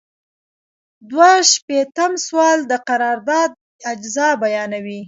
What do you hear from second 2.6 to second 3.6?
د قرارداد